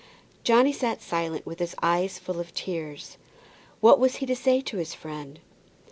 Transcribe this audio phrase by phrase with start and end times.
[0.43, 3.17] Johnny sat silent, with his eyes full of tears.
[3.81, 5.39] What was he to say to his friend?